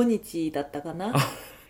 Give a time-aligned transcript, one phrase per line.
[0.00, 1.14] 25日だったかな？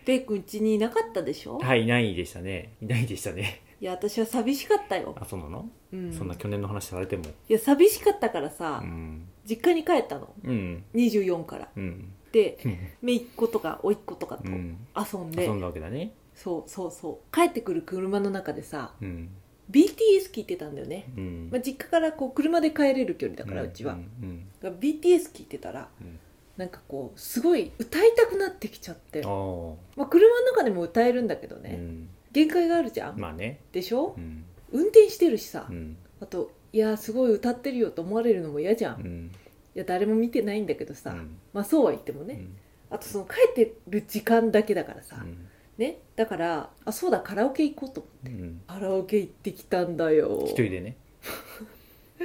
[0.05, 1.59] レイ君うちにいなかったでしょ？
[1.59, 2.73] はいいないでしたね。
[2.81, 3.61] いないでしたね。
[3.79, 7.23] いや私は寂しかったよ、あそうなの、うん、そんな去年の話されても？
[7.49, 9.27] いや寂しかったからさ、うん。
[9.43, 10.33] 実家に帰ったの。
[10.43, 10.83] うん。
[10.93, 11.67] 24から。
[11.75, 12.11] うん。
[12.31, 12.57] で
[13.01, 14.77] 姪っ子とか甥っ子とかとうん。
[14.95, 16.13] 遊んで、遊んだわけだね。
[16.35, 17.35] そうそうそう。
[17.35, 19.29] 帰ってくる車の中でさうん。
[19.69, 21.49] BTS 聞いてたんだよね、うん。
[21.51, 24.45] まあ、実家からこう車で帰れる距離だからうちは、うん。
[24.61, 26.19] だから BTS 聞いてたらうん
[26.61, 29.23] なんかこうすごい歌いたくなってきちゃって。
[29.23, 32.09] まあ、車の中でも歌えるんだけどね、うん。
[32.31, 33.61] 限界があるじゃん、まあね。
[33.71, 34.13] でしょ？
[34.15, 34.45] うん。
[34.71, 35.97] 運転してるしさ、うん。
[36.21, 39.31] あといやすごい歌ってるよと思われるのも嫌じゃん、いうん。
[39.73, 41.35] や誰も見てないんだけどさ、うん。
[41.51, 42.57] まあそうは言ってもね、うん。
[42.91, 45.47] あとその帰ってる時間だけだからさ、うん。
[45.79, 45.97] ね。
[46.15, 48.29] だからあそうだカラオケ行こうと思って。
[48.39, 48.61] うん。
[48.67, 50.43] カラオケ行ってきたんだよ。
[50.45, 50.95] 一人でね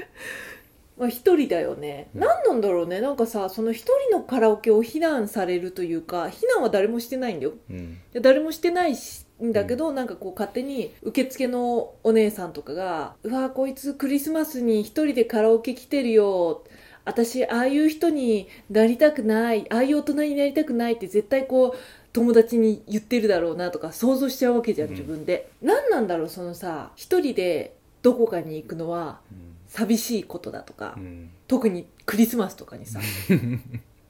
[0.99, 2.21] まあ一人だよね、うん。
[2.21, 3.01] 何なんだろうね。
[3.01, 7.53] なんかさその一人のカラオケを非難されるというか非難は誰もしてないんだよ。
[7.71, 7.99] うん。
[8.13, 16.65] で誰もしてないしんだけど、なんかこう勝手に受付のお姉さんとかが「うわこいつクリスマスに一人でカラオケ来てるよ」
[17.05, 19.67] 私ああいう人になりたくない。
[19.71, 21.79] ああいう大人になりたくないって絶対こう
[22.13, 24.95] 友達に言ってるだろうなとか想像しちゃうわけじゃんうん。
[24.95, 29.21] 自分で、何なんだろうそのさ一人でどこかに行くのは
[29.69, 31.31] 寂しいことだとか、うん。
[31.49, 33.01] 特にクリスマスとかにさ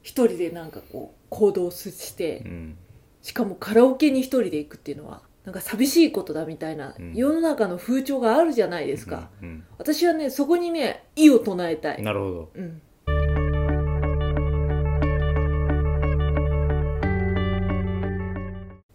[0.03, 2.77] 一人でなんかこう行動して、うん。
[3.21, 7.13] しかもカラオケに一人で行くっていうのはなんか寂しいことだみたいなうん。
[7.13, 12.51] 世の中の風潮があるじゃないですか、うん私はねそこにね異を唱えたい、なるほど。
[12.55, 12.81] うん、う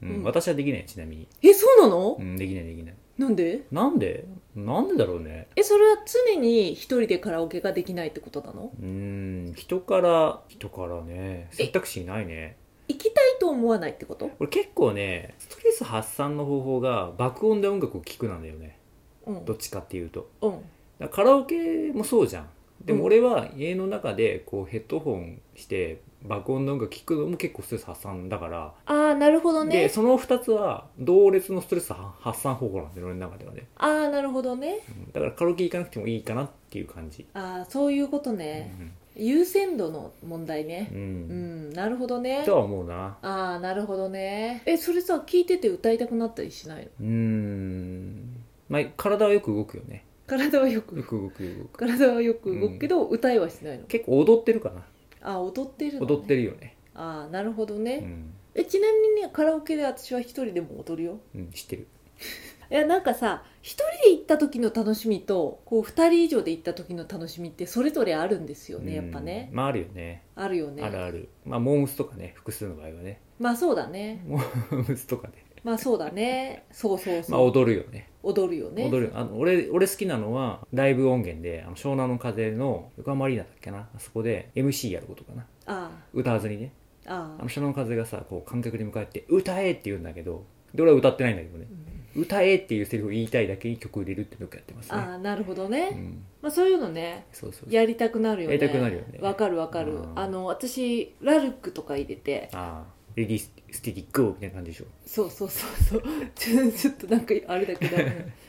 [0.03, 0.23] うんん。
[0.25, 1.29] 私はできないちなみに。
[1.41, 2.17] えそうなの？
[2.19, 2.95] う、んできないできない。
[3.17, 3.63] なんで？
[3.71, 4.27] なんで？
[4.55, 5.49] なんでだろうね。
[5.57, 8.73] えそれは常に一人でカラオケができないってことなの？
[8.79, 11.49] うーん人から人からね。
[11.53, 12.57] 選択肢ないね。
[12.89, 14.31] 行きたいと思わないってこと？
[14.39, 18.79] 俺結構ねストレス発散の方法が爆音で音楽を聴くなんだよね。
[19.27, 19.45] うん。
[19.45, 20.29] どっちかっていうと。
[20.43, 21.09] うん。
[21.09, 22.49] カラオケもそうじゃん。
[22.85, 34.81] でも俺は家の中でこうヘッドホンして爆音の音楽聴くのも結構ストレス発散だから、ああなるほどでねその2つは同列のストレス発散方法なんだよ俺の中ではね、ああなるほどね。
[34.89, 38.75] うんだからカラオケ行かなくてもいいかなっていう感じ、ああそういうことね、
[39.15, 40.89] 優先度の問題ね。
[40.93, 42.43] うん、ううんんなるほどね。
[42.45, 43.19] とは思うな。
[43.23, 44.63] ああなるほどね。
[44.65, 46.91] えそれさ聞いてて歌いたくなったりしないの？
[47.01, 48.45] うーん。
[48.69, 50.05] まあ体はよく動くよね。
[50.27, 50.97] 体はよく。
[50.97, 51.79] よく動く動く。
[51.79, 53.85] 体はよく動くけど、歌いはしないの？
[53.85, 54.83] 結構踊ってるかな
[55.23, 56.77] あ踊ってるの、ね、踊ってるよね。
[56.95, 61.21] ああなるほどね、うん、えちなみにねカラオケで私は一人でも踊るよ。
[61.35, 61.89] うん、知ってる。
[62.71, 69.49] いやなんかさ一人で行った時の楽しみとこう二人以上で行った時の楽しみってそれぞれあるんですよねやっぱね。
[69.51, 70.25] うんまああるよね。
[70.35, 70.83] あるよね。
[70.83, 71.29] あるある。
[71.45, 73.21] まあモームスとかね複数の場合はね。
[73.39, 74.25] まあそうだね。
[74.27, 76.65] モームスとかでまあそうだね。
[76.73, 78.09] そうそうそう、まあ踊るよね。
[78.23, 78.85] 踊るよね。
[78.89, 79.13] 踊る。
[79.15, 83.89] あの俺俺好きなのはライブ音源であの湘南の風の横浜アリーナだっけな？
[83.95, 85.47] あそこで MC やることかな。
[85.67, 86.73] あ歌わずにね。
[87.07, 87.17] ああ。
[87.17, 91.67] ああの湘南の風がさこう観客に向かって「歌え!」って言うんだけどで俺は歌ってないんだけどね
[92.15, 94.99] 「歌え!」っていうセリフを言いたいだけに曲を入れるってよくやってますね。
[94.99, 96.25] ああなるほどうね、ん。
[96.41, 97.73] まあそういうのねそうそう。
[97.73, 98.55] やりたくなるよね。
[98.57, 99.19] やりたくなるよね。
[99.21, 99.95] わかるわかる。
[99.95, 100.19] うん。
[100.19, 103.39] あの私ラルクとか入れてああレディー
[103.71, 104.85] スティックゴーみたいな感じでしょ？
[105.07, 106.03] そうそうそうそう。
[106.35, 107.97] ちょちょっとなんかあれだけど。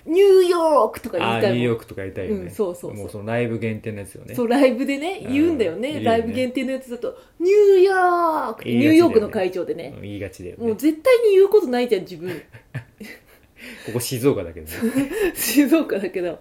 [0.06, 1.57] ニューヨークとか言いたいもん。
[1.57, 3.00] ニューヨークとかやりたいよね、うんそうそうそう。
[3.00, 4.35] もうそのライブ限定のやつよね。
[4.35, 5.34] そうライブでねうん。
[5.34, 6.06] 言うんだよね、言うよね。
[6.06, 8.84] ライブ限定のやつだと「ニューヨーク」って言いがちだよね。
[8.84, 9.94] ニューヨークの会場でね。
[9.96, 10.68] うん言いがちだよね。
[10.68, 12.30] もう絶対に言うことないじゃん自分。
[13.85, 14.68] ここ静岡だけど。
[14.68, 16.40] ね、 静岡だけど。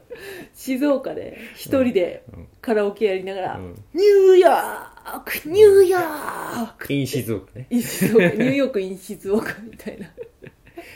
[0.55, 2.49] 静岡で一人でうん。
[2.61, 3.75] カラオケやりながら「うん。
[3.95, 7.67] ニューヨークニューヨーク」イン静岡ね。
[7.71, 10.11] イン静岡ニューヨークイン静岡みたいな。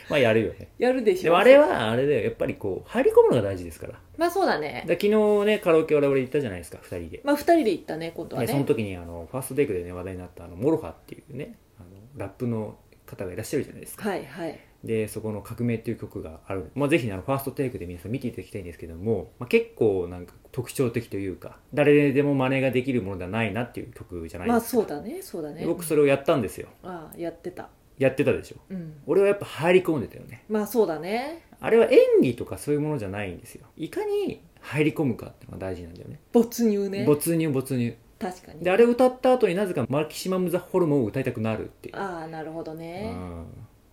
[0.09, 0.69] まあやるよね。
[0.77, 1.23] やるでしょ。
[1.23, 2.23] でもあれはあれだよ。
[2.23, 3.99] やっぱりこう入り込むのが大事ですから。
[4.17, 4.83] まあそうだね。
[4.87, 7.21] で昨日ねカラオケ我々行ったじゃないですか2人で。
[7.23, 8.47] まあ二人で行ったね今度はね。
[8.47, 14.09] でその時にあの THE FIRST TAKE でね話題になったあの MOROHA っていうねあのラップの方がいらっしゃるじゃないですか。
[14.09, 25.61] はいはいでそこの「革命」っていう曲がある、まあ、ぜひねあの THE FIRST TAKE で皆さん見ていただきたいんですけども、まあ、結構なんか特徴的というか誰でも真似ができるものではないなっていう曲じゃないまあですか、そうだねそうだね。
[25.61, 26.67] で僕それをやったんですよ。
[26.83, 27.69] ああやってた。
[27.97, 28.57] やってたでしょ。
[28.69, 28.93] うん。
[29.07, 30.43] 俺はやっぱ入り込んでたよね。
[30.49, 31.43] まあそうだね。
[31.59, 33.65] あれは演技とかそういうものじゃないんですよ。
[33.75, 36.19] いかに入り込むかっていうのが大事なんだよね。
[36.31, 37.05] 没入ね。
[37.05, 37.95] 没入没入。
[38.19, 38.59] 確かに。
[38.61, 41.95] であれを歌った後になぜかマキシマム・ザ・ホルモンを歌いたくなるっていう。
[41.95, 43.11] ああなるほどね。
[43.15, 43.45] うん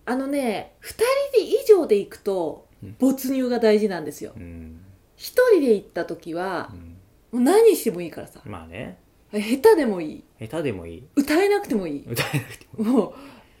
[0.05, 0.97] あのね2人
[1.33, 2.95] で以上で行くとうん。
[2.99, 4.33] 没入が大事なんですよ。
[4.35, 4.79] うん。
[5.17, 5.21] 1
[5.53, 7.39] 人で行った時はうん。
[7.39, 8.41] もう何してもいいからさ。
[8.45, 8.97] まあね。
[9.33, 10.23] 下手でもいい。
[10.39, 11.03] 下手でもいい。
[11.15, 12.05] 歌えなくてもいい。
[12.07, 13.13] 歌えなくてももう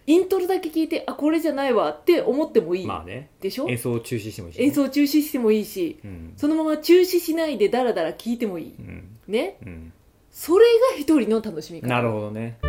[0.07, 3.31] イントロだけ聞いてあこれじゃないわって思ってもいい、まあね。
[3.41, 3.67] でしょ？
[3.67, 6.33] 演奏を中止してもいいしね、演奏中止してもいいしうん。
[6.37, 8.75] そのまま中止しないでダラダラ聞いてもいい。
[8.77, 9.17] うん。
[9.27, 9.57] ね？
[9.65, 9.93] うん。
[10.29, 11.87] それが一人の楽しみ方。
[11.87, 12.59] なるほどね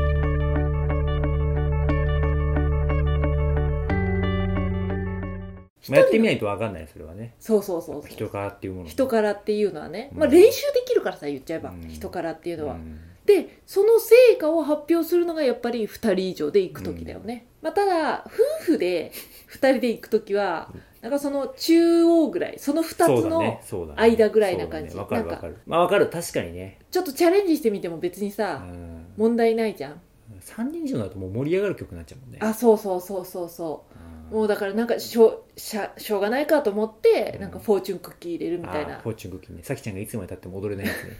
[5.88, 7.34] まあやってみないと分かんないそれはね。
[7.38, 8.10] そうそうそうそう。
[8.10, 10.18] 人からっていうもの人からっていうのはね、うん。
[10.20, 11.88] まあ、練習できるからさ言っちゃえば、うん。
[11.88, 13.00] 人からっていうのは、うん。
[13.26, 18.24] でその成果を発表するのがやっぱり2人以上で行く時だよね、まあ、ただ
[18.60, 19.10] 夫婦で
[19.50, 23.60] 2人で行く時はなんかその中央ぐらいその2つの
[23.96, 24.92] 間ぐらいな感じ。
[24.92, 25.22] そうだね。
[25.22, 25.56] わかるなんかわかる。
[25.66, 26.08] まあわかる。
[26.08, 26.78] 確かにね。
[26.90, 29.06] ちょっとチャレンジしてみても別にうさ、ん。
[29.16, 30.00] 問題ないじゃん。
[30.40, 32.38] 3人以上だともう盛り上がる曲になっちゃうもんね。
[32.40, 33.98] あそうそうそうそうそう。
[33.98, 37.40] うんもうだからなんかしょうしゃしょうがないかと思ってうん。
[37.42, 38.98] なんかフォーチュンクッキー入れるみたいな。
[38.98, 39.62] フォーチュンクッキーね。
[39.62, 41.16] さきちゃんがいつまでたっても踊れないやつね。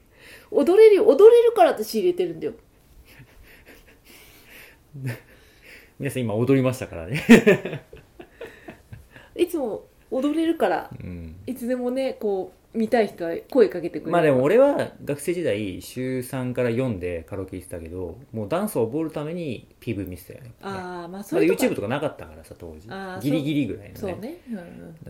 [0.50, 2.54] 踊れるよ踊れるから私入れてるんだよ。
[5.98, 7.84] 皆さん今踊りましたからね。
[9.36, 11.36] いつも踊れるからうん。
[11.46, 14.12] いつでもねこう見たい人は声かけてくれる。
[14.12, 20.52] まあでも俺は学生時代週3から4でカラオケ行ってたけどもうダンスを覚えるために PV 見てたよね。
[20.62, 22.88] ああまあそういうと YouTube ことかなかったからさ当時。
[23.20, 23.94] ギリギリぐらいのね。
[23.94, 24.54] そうね、う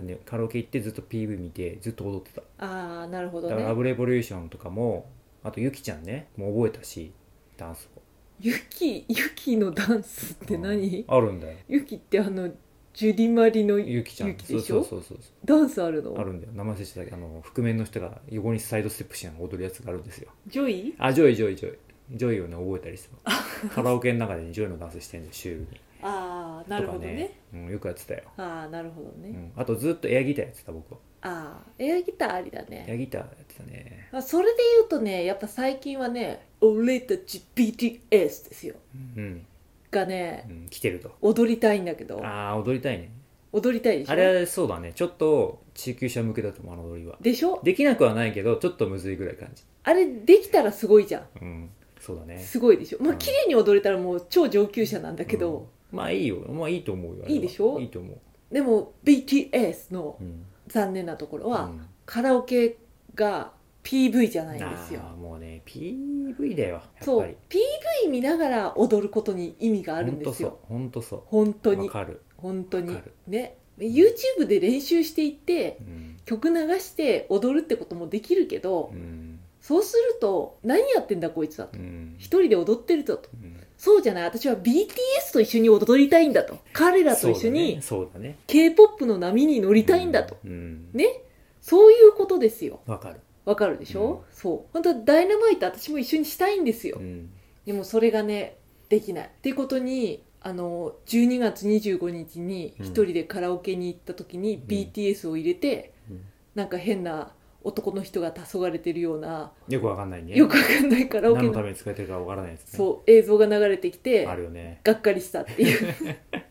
[0.05, 2.43] んうん、カラオケ行ってずっと PV 見てずっと踊ってた。
[2.59, 5.11] ああなるほどだから「ラねブレボリューション」とかも
[5.43, 7.13] あとゆきちゃんねもう覚えたし
[7.57, 8.01] ダンスを。
[8.41, 11.05] YUKI、YUKI のダンスって何？
[11.07, 11.59] あるんだよ。
[11.69, 12.51] YUKI ってあの
[12.93, 14.29] ジュディマリのゆきちゃん。
[14.31, 14.83] ゆきでしょ？
[14.85, 16.11] そうそうそうそダンスあるの？
[16.11, 16.53] うあるんだよ。
[16.55, 20.31] 名前忘れてたあの覆面の人が横にサイドステップしながら踊るやつがあるんですよ。
[20.49, 20.95] JOY？
[20.99, 25.67] あ JOY JOY JOY。JOY をね覚えたりしてますカラオケの中で、ね、 JOY のダンスしてんで週に。
[26.03, 27.39] ああなるほどとかね。
[27.55, 30.99] うん、よくやってたよ、ああなるほどね、うん、あとずっとエアギターやってた僕は。
[31.23, 34.09] ああエアギターありだエアねギターやってたね。
[34.11, 38.75] あそれで言うとねやっぱ最近はね「俺たち BTS」ですよ。
[39.17, 39.47] うん、
[39.91, 41.13] がねうん、来てると。
[41.21, 42.25] 踊りたいんだけど。
[42.25, 43.11] ああ踊りたいね。
[43.53, 44.13] 踊りたいでしょ？
[44.13, 44.93] あれはそうだね。
[44.95, 47.17] ちょっと中級者向けだと思うあの踊りは。
[47.21, 47.61] でしょ？
[47.65, 49.65] できなくはないけどちょっとむずいぐらい感じ。
[49.83, 51.27] あれできたらすごいじゃん。
[51.43, 52.39] うんそうだね。
[52.39, 52.99] すごいでしょ？
[53.01, 55.99] まあうん綺麗に踊れたらもう超上級者なんだけど、うん。
[55.99, 56.37] まあいいよ。
[56.49, 57.25] まあいいと思うよ。
[57.27, 57.81] いいでしょ？
[57.81, 58.55] いいと思う。
[58.55, 60.45] でも BTS のうん。
[60.69, 61.81] 残念なところは、うん。
[62.07, 62.77] カラオケ
[63.17, 63.51] が
[63.91, 65.01] PV じゃないんですよ。
[65.03, 70.59] あーもうね PV だよやっそう PV 見ながら踊ることに意味があるんですよ。
[70.69, 72.89] 本当そう本当に本当そうわかる、本当に。
[72.95, 73.13] わかる。
[73.27, 73.57] ね。
[73.79, 76.17] YouTube で練習していってうん。
[76.25, 79.41] 曲流して踊るってこともできるけど、うん。
[79.61, 81.77] そうすると何やってんだこいつはと。
[81.77, 82.15] うん。
[82.19, 83.29] 一人で踊ってるとと。
[83.43, 83.57] うん。
[83.77, 84.25] そうじゃない。
[84.25, 86.59] 私は BTS と一緒に踊りたいんだと。
[86.73, 88.37] 彼らと一緒にそうだね。
[88.47, 90.91] k p o p の波に乗りたいんだと、うん。
[90.93, 91.23] ね。
[91.61, 92.81] そういうことですよ。
[92.87, 94.73] わかるわかるでしょ、そう。
[94.73, 97.31] 本当はダイナマイト私も一緒にしたいんですよ、うん。
[97.67, 98.59] でもそれがね
[98.89, 99.27] できない。
[99.27, 102.87] っていうことにあの12月25日にうん。
[102.87, 106.25] 一人でカラオケに行った時に BTS を入れて、うん。
[106.55, 107.33] なんか変な
[107.63, 110.35] 男の人が黄昏れてるようなよくわかんないね。
[110.35, 112.77] よくわかんないカラオケの何のために使えてるかわからないやつね。
[112.77, 114.81] そう映像が流れてきてあるよね。
[114.83, 115.95] がっかりしたっていう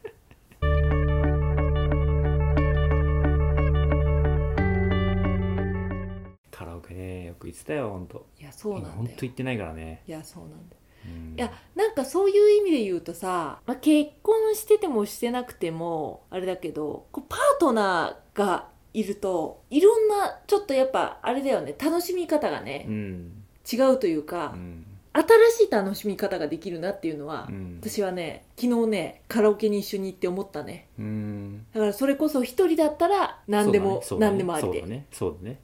[7.52, 8.96] 言ってたよ本当いやそうなんだよ。
[9.16, 10.04] 当言ってないからね。
[10.08, 10.62] いやそうなんだよ。
[11.06, 11.36] うん。
[11.36, 23.44] いやなんかそういう意味で言うとさ、まあ、結婚しててもしてなくてもあれだけどこうパートナーがいるといろんなちょっとやっぱあれだよね楽しみ方がねう、ん。
[23.72, 27.80] 違うというかう、ん新しい楽しみ方ができるなっていうのは、うん。
[27.82, 30.88] 私はね昨日ねカラオケに一緒に行って思ったね。
[31.00, 31.66] うん。
[31.74, 34.32] だからそれこそ一人だったら何でも、そうだね。
[34.32, 35.08] 何でもありで、ね。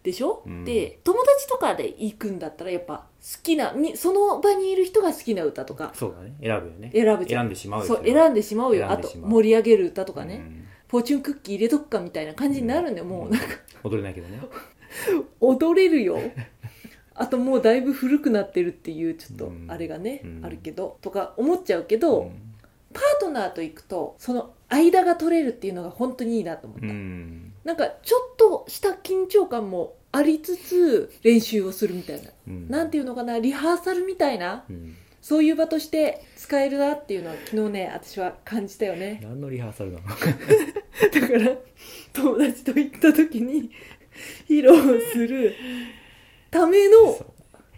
[0.04, 0.66] でしょ、うん。
[0.66, 6.36] で友達とかで行くんだったらやっぱ好きなみその場にいる人が好きな歌とかそうだね。
[6.42, 6.92] 選ぶよね。
[6.94, 7.42] 選ぶじゃん。
[7.42, 8.02] 選んでしまうよ。
[8.04, 8.90] 選んでしまうよ。
[8.90, 10.68] あと盛り上げる歌とかね、うん。
[10.88, 13.48] フォーチュンクッキー入れとくかみたいな感じになるんだよ、もうなんか。
[13.84, 14.40] 踊れないけどね。
[15.40, 16.20] 踊れるよ
[17.16, 19.66] あともうだいぶ古くなってるっていうちょっとうん。
[19.70, 20.46] あれがね、うん。
[20.46, 22.56] あるけどとか思っちゃうけど、うん。
[22.94, 27.54] パートナーと行くとその間が取れるっていうのが本当にいいなと思った、うん。
[27.64, 32.70] なんかちょっとした緊張感もありつつ練習をするみたいな、うん。
[32.70, 34.96] なんていうのかなリハーサルみたいなうん。
[35.22, 39.20] そういう場として使えるなっていうのは昨日ね私は感じたよね。
[39.24, 40.06] 何のリハーサルなの？
[40.14, 41.58] だから
[42.14, 43.72] 友達と行った時に
[44.48, 45.56] 披露する
[46.56, 47.18] ための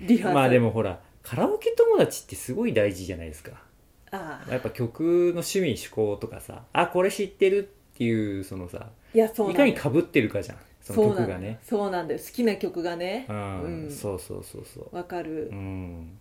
[0.02, 0.36] リハーサル。
[0.36, 3.54] まあでもほらカラオケ友達ってすごい大事じゃないですか。
[4.12, 4.52] ああ。
[4.52, 13.26] やっぱ曲の趣味趣向とかさあこれ知ってるっていうそのさいやそういかにかぶってるかじゃんそのうな曲んがだよねそうなんだよ好きな曲がね。
[13.28, 13.92] うん、うん。
[13.92, 14.96] そうそうそうそう。
[14.96, 16.20] わかる、うん。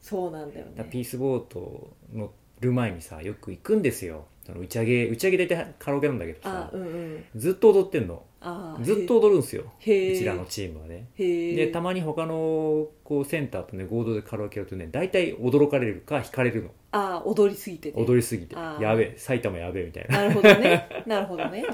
[0.00, 4.26] そうなんだよだピースボート乗る前にさよく行くんですよ。
[4.44, 7.24] その打ち上げ打ち上げ大体カラオケなんだけどさあうんうん。
[7.36, 8.24] ずっと踊ってんの。
[8.82, 9.62] ずっと踊るんですよ。
[9.78, 11.06] うちらのチームはね。
[11.16, 16.70] でたまに他のこうセンターとね合同でカラオケやるとね大体驚かれるか惹かれるの。
[16.90, 18.56] あー踊りすぎてて踊りすぎて。
[18.80, 20.18] やべえ埼玉やべえみたいな。
[20.18, 20.88] なるほどね。
[21.06, 21.64] なるほどね。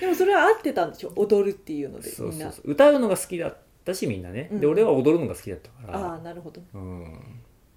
[0.00, 1.12] でもそれは合ってたんでしょ？
[1.16, 2.62] 踊るっていうのでそうみんなそう。
[2.64, 4.72] そう歌うのが好きだったしみんなね、でうん。
[4.72, 5.98] 俺は踊るのが好きだったから。
[5.98, 7.20] ああなるほどうん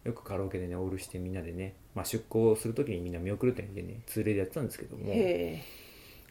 [0.04, 5.14] よくカラオケでねオールしてみんなでね、まあ、出航する時にみんな見送るってんでね通例でやってたんですけども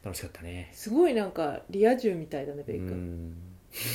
[0.03, 0.71] 楽しかったね。
[0.73, 2.91] すごいなんかリア充みたいだねベうイ君。
[2.91, 3.35] ん。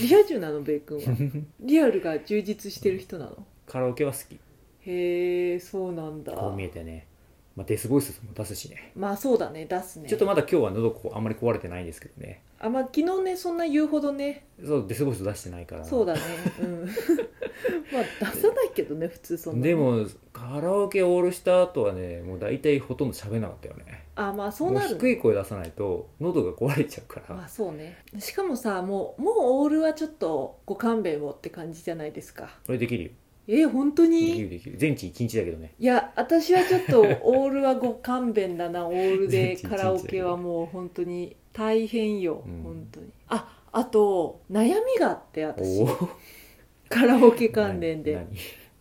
[0.01, 1.03] リア充なのベイ君は。
[1.59, 3.45] リアルが充実してる人なの？
[3.65, 4.39] カラオケは好き。
[4.87, 6.33] へえそうなんだ。
[6.33, 7.07] こう見えてね、
[7.55, 8.91] まあ、デスボイスも出すしね。
[8.95, 10.07] まあそうだね出すね。
[10.07, 14.45] ちょっとまだ今日は喉こうあんまり壊れてないんですけどねあまあ昨日ねそんな言うほどね。
[14.63, 15.83] そうデスボイス出してないから。
[15.83, 16.21] そうだね。
[16.61, 16.85] うん。
[17.91, 24.05] まあ出さないけどね普通そんなねでもカラオケオールした後はねもう大体ほとんど喋んなかったよね。
[24.15, 24.97] あまあそうなる。
[24.97, 27.97] 低い声出さないと喉が壊れちゃうから、まあそうね。
[28.19, 32.57] しかもさもうもうオールはちょっとご勘弁をって感じじゃないですか。
[32.65, 33.11] これできるよ
[33.47, 34.77] え本当できにるできる。
[34.77, 35.73] 全治1日だけどね。
[35.79, 38.87] いや私はちょっとオールはご勘弁だな。
[38.87, 42.63] オールでカラオケはもう本当に大変よ、うん。
[42.63, 43.11] 本当に。
[43.27, 45.85] ああと悩みがあって私。
[46.89, 48.15] カラオケ関連で。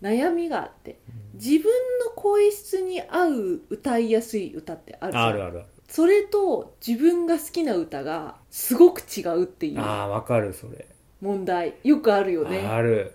[0.00, 0.24] 何？
[0.28, 0.98] 悩みがあって。
[1.34, 1.64] 自分
[2.04, 5.60] の声質に合う歌いやすい歌ってあるあるある。
[5.60, 10.86] あそれと自分が好きな歌がすごく違うっていうるああわかるそれ、
[11.20, 11.74] 問題。
[11.84, 12.66] よくあるよね。
[12.66, 13.14] ある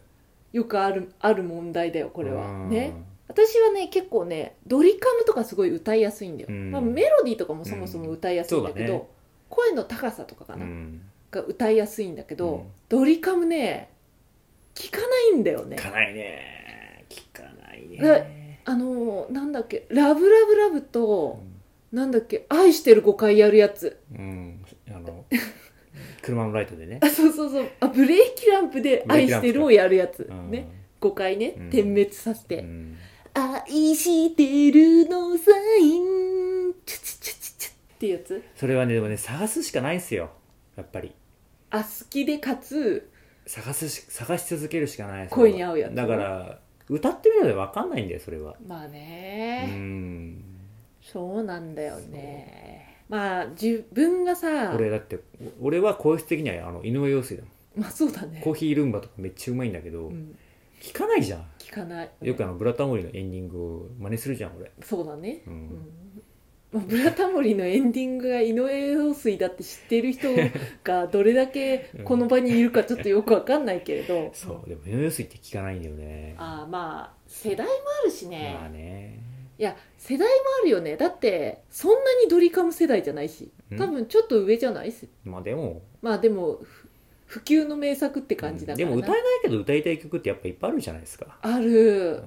[0.52, 2.46] よくあるある問題だよこれは。
[2.46, 2.70] うん。
[2.70, 2.94] ね。
[3.28, 6.72] 私はね結構ねドリカムとかすごい歌いやすいんだよ、うん。
[6.72, 9.00] まあ、メロディーとかもそもそも歌いやすいんだけど、うん。
[9.00, 9.08] ね
[9.50, 11.02] 声の高さとかかな、うん。
[11.32, 12.68] が歌いやすいんだけど、うん。
[12.88, 13.90] ドリカムね
[14.76, 15.76] 聞かないんだよね。
[15.76, 17.06] 聞かないね。
[17.10, 21.42] 聞かないだねあのーなんだっけ「ラブラブラブ」と、
[21.92, 24.00] なんだっけ「愛してる5回やるやつ。
[24.14, 25.26] うん、うん、あの
[26.22, 27.00] 車のライトでね。
[27.02, 27.68] あそうそうそう。
[27.80, 30.52] あブレーキランプで「愛してる」をやるやつ、うん。
[30.52, 30.68] ね。
[31.02, 31.70] 5回ね、うん。
[31.70, 32.98] 点滅させて、うん。
[33.34, 36.74] 愛してるのサイン。
[36.86, 38.44] チュチュチュチュチュってやつ。
[38.56, 40.30] それはねでもね探すしかないんすよ。
[40.76, 41.14] やっぱり。
[41.72, 43.10] あ好きでかつ。
[43.46, 45.28] 探すし探し続けるしかない。
[45.30, 48.56] 声に合うやつだから歌ってみるので分かんないんだよそれは。
[48.66, 50.44] まあうね、ん。
[51.02, 52.79] そうなんだよね
[53.10, 55.20] まあ自分がさ俺だって
[55.62, 57.82] 俺は声質的にはあの井上陽水だもん。
[57.82, 58.42] まあそうだね。
[58.44, 60.38] コーヒールンバとかめっちゃうまいんだけど、うん、
[60.82, 61.46] 聞かないじゃん。
[61.58, 62.12] 聞かない。
[62.22, 64.72] よくあのブラタモリのエンディングを真似するじゃん俺。
[64.84, 65.42] そうだね。
[65.48, 65.58] ううん。
[65.58, 65.70] ん
[66.72, 70.28] まあ、ブラタモリのエンディングが井上陽水だって知ってる人
[70.84, 74.30] が どれだけこの場にいるかちょっとよくわかんないけれど。
[74.34, 74.70] そう。
[74.70, 76.36] でも井上陽水って聞かないんだよね。
[76.38, 77.74] ああまあ世代も
[78.04, 79.20] あるしね、まあね
[79.60, 80.96] いや世代もあるよね。
[80.96, 83.52] だってそんなにドリカム世代じゃないし。
[83.78, 85.82] 多分ちょっと上じゃないっすまあでも。
[86.02, 86.88] まあでもふ
[87.28, 92.14] 普及の名作って感じだからな、でも歌えないけど歌いたい曲ってやっぱいっぱいあるじゃないですか、ある。
[92.14, 92.24] う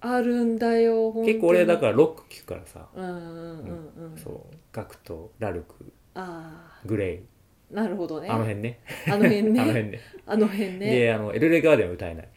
[0.00, 4.18] あるんだよ結構俺だからロック聞くからさ、うんうんうんうん。
[4.18, 4.56] そう。
[4.72, 5.90] ガクとラルク。
[6.14, 7.20] あグレイ、
[7.72, 8.28] あなるほどね。
[8.28, 8.80] あの辺ね。
[9.06, 9.60] あの辺ね。
[9.62, 10.00] あの辺ね。
[10.26, 10.78] あの辺ね。
[10.78, 12.28] であのエルレガーデンは歌えない。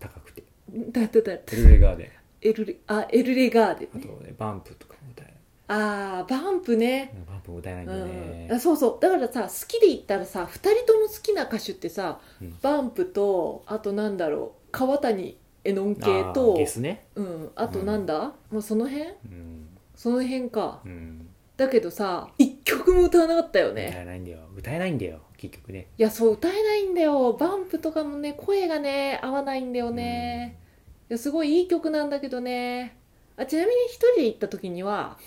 [0.00, 0.42] 高くて。
[0.72, 2.08] だってだってエルレガーデン
[2.44, 5.34] エルレあエルレガーデンあとねねバンプとかも歌えない
[5.66, 7.12] ああバンプね。
[7.26, 8.46] バンプも歌えないんだよね。
[8.50, 9.02] うん、あそうそう。
[9.02, 12.56] だからさ好きで言ったらさ2人とも好きな歌手ってさ、うん。
[12.60, 16.02] バンプとあとなんだろう川谷絵音系
[16.34, 17.06] とゲスね。
[17.14, 19.08] うん、あとなんだ、もうその辺？
[19.08, 20.82] うん、その辺か。
[20.84, 24.40] うん、だけどさ一曲も歌わなかったよ歌ねえないんだよ。
[24.54, 25.86] 歌えないんだよ結局ね。
[25.96, 27.32] いやそう歌えないんだよ。
[27.32, 30.63] バンプとかもね声がね合わないんだよね、い
[31.14, 32.96] やすごいいい曲なんだけどね。
[33.36, 35.18] あちなみに一人で行った時には、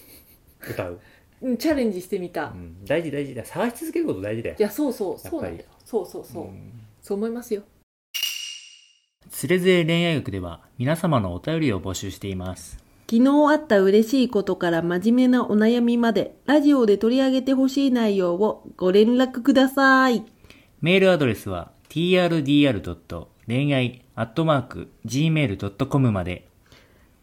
[0.69, 0.99] 歌う、
[1.41, 3.43] うん、チャレンジしてみた、いうん、大事大事だ。
[3.45, 4.55] 探し続けること大事だよ。
[4.59, 5.69] やそうそうそうなんだよ。
[5.83, 6.71] そうそうそう、ん。
[7.01, 7.63] そう思いますよ。
[9.29, 12.77] つれづれ恋愛学では皆様のお便りを募集しています。
[13.09, 20.25] 昨日あった嬉しいことから真面目なお悩みまでラジオで取り上げてほしい内容をご連絡ください。
[20.81, 23.27] メールアドレスは trdr.
[23.47, 26.47] 恋愛アットマーク .gmail.com まで。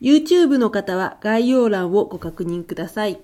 [0.00, 3.20] YouTube の方は概要欄をご確認ください。